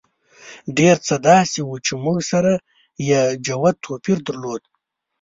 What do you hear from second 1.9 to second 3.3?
موږ سره یې